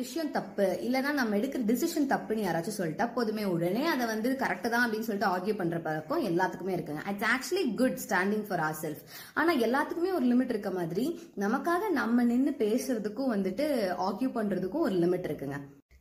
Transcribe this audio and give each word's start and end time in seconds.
விஷயம் 0.00 0.30
தப்பு. 0.36 0.66
இல்லைன்னா 0.86 1.12
நம்ம 1.18 1.36
எடுக்கிற 1.38 1.62
டிசிஷன் 1.70 2.08
தப்புன்னு 2.12 2.44
யாராச்சும் 2.46 2.78
சொல்லிட்டா 2.78 3.06
போதுமே 3.16 3.44
உடனே 3.54 3.82
அதை 3.94 4.04
வந்து 4.12 4.30
கரெக்டு 4.42 4.68
தான் 4.74 4.84
அப்படின்னு 4.84 5.08
சொல்லிட்டு 5.08 5.30
ஆர்கியூ 5.34 5.56
பண்ற 5.60 5.78
பழக்கம் 5.86 6.26
எல்லாத்துக்குமே 6.30 6.74
இருக்குங்க. 6.76 7.02
It's 7.12 7.28
actually 7.32 7.64
good 7.80 7.98
standing 8.06 8.44
for 8.48 8.62
our 8.68 8.78
self 8.82 9.02
ஆனா 9.34 9.52
எல்லாத்துக்குமே 9.66 10.12
ஒரு 10.18 10.28
லிமிட் 10.32 10.54
இருக்க 10.54 10.72
மாதிரி 10.78 11.06
நமக்காக 11.44 11.90
நம்ம 12.00 12.24
நின்று 12.30 12.54
பேசுறதுக்கும் 12.64 13.34
வந்துட்டு 13.36 13.66
ஆர்கியூ 14.08 14.30
பண்றதுக்கும் 14.38 14.86
ஒரு 14.88 14.96
லிமிட் 15.04 15.28
இருக்குங்க. 15.30 15.58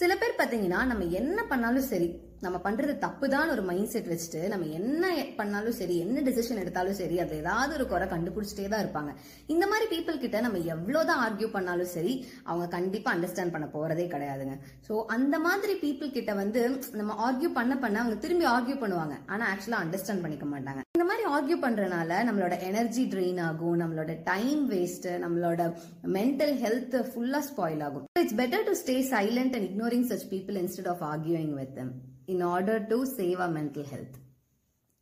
சில 0.00 0.12
பேர் 0.16 0.38
பாத்தீங்கன்னா 0.40 0.80
நம்ம 0.90 1.04
என்ன 1.20 1.38
பண்ணாலும் 1.52 1.88
சரி 1.92 2.08
நம்ம 2.44 2.56
பண்றது 2.64 2.92
தப்பு 3.04 3.26
தான் 3.32 3.50
ஒரு 3.52 3.62
மைண்ட் 3.68 3.90
செட் 3.92 4.10
வச்சுட்டு 4.10 4.40
நம்ம 4.52 4.66
என்ன 4.78 5.06
பண்ணாலும் 5.38 5.76
சரி 5.78 5.94
என்ன 6.04 6.22
டிசிஷன் 6.26 6.60
எடுத்தாலும் 6.62 6.98
சரி 6.98 7.16
அதுல 7.22 7.38
ஏதாவது 7.42 7.72
ஒரு 7.78 7.86
குறை 7.92 8.06
கண்டுபிடிச்சிட்டே 8.12 8.66
தான் 8.72 8.82
இருப்பாங்க. 8.84 9.12
இந்த 9.52 9.64
மாதிரி 9.70 9.86
பீப்புள் 9.92 10.20
கிட்ட 10.24 10.40
நம்ம 10.46 10.60
எவ்வளவுதான் 10.74 11.22
ஆர்கியூ 11.26 11.48
பண்ணாலும் 11.56 11.90
சரி 11.94 12.12
அவங்க 12.48 12.66
கண்டிப்பா 12.76 13.12
அண்டர்ஸ்டாண்ட் 13.14 13.54
பண்ண 13.54 13.68
போறதே 13.74 14.06
கிடையாதுங்க. 14.14 14.54
ஸோ 14.88 14.92
அந்த 15.16 15.38
மாதிரி 15.46 15.74
பீப்புள் 15.84 16.14
கிட்ட 16.18 16.34
வந்து 16.42 16.60
நம்ம 17.00 17.16
ஆர்கியூ 17.28 17.50
பண்ண 17.58 17.76
பண்ண 17.84 17.96
அவங்க 18.02 18.18
திரும்பி 18.24 18.46
ஆர்கியூ 18.54 18.76
பண்ணுவாங்க. 18.82 19.16
ஆனா 19.34 19.46
ஆக்சுவலா 19.52 19.80
அண்டர்ஸ்டாண்ட் 19.84 20.24
பண்ணிக்க 20.26 20.48
மாட்டாங்க. 20.52 20.82
இந்த 20.98 21.06
மாதிரி 21.10 21.24
ஆர்கியூ 21.36 21.58
பண்றதுனால 21.64 22.20
நம்மளோட 22.28 22.54
எனர்ஜி 22.70 23.04
ட்ரெயின் 23.14 23.40
ஆகும் 23.48 23.76
நம்மளோட 23.82 24.14
டைம் 24.30 24.62
வேஸ்ட் 24.74 25.08
நம்மளோட 25.24 25.66
மென்டல் 26.18 26.54
ஹெல்த் 26.64 26.96
ஃபுல்லா 27.10 27.40
ஸ்பாயில் 27.50 27.82
ஆகும். 27.88 28.06
It's 28.22 28.38
better 28.42 28.66
to 28.70 28.74
stay 28.82 28.96
silent 29.14 29.56
and 29.58 29.68
ignoring 29.70 30.06
such 30.12 30.28
people 30.34 30.58
instead 30.62 30.92
of 30.94 31.04
arguing 31.10 31.52
with 31.60 31.80
in 32.32 32.44
order 32.54 32.82
to 32.92 32.98
save 33.18 33.40
a 33.46 33.50
mental 33.58 33.86
health 33.92 34.16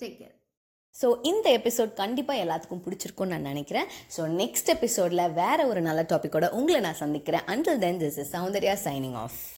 take 0.00 0.18
care 0.20 0.36
so 0.94 1.08
இந்த 1.30 1.46
episode 1.58 1.92
கண்டிப்பாக 2.00 2.42
எல்லாத்துக்கும் 2.44 2.82
பிடிச்சிருக்கும்னு 2.84 3.32
நான் 3.34 3.48
நினைக்கிறேன். 3.52 3.88
ஸோ 4.16 4.22
நெக்ஸ்ட் 4.40 4.70
எபிசோடில் 4.74 5.32
வேற 5.32 5.58
ஒரு 5.66 5.80
நல்ல 5.88 6.02
டாப்பிக்கோட 6.12 6.46
உங்களை 6.58 6.80
நான் 6.86 7.00
சந்திக்கிறேன். 7.04 7.44
Until 7.52 7.80
then 7.84 8.00
this 8.02 8.18
is 8.22 8.32
Soundarya 8.36 8.74
signing 8.86 9.18
off 9.24 9.40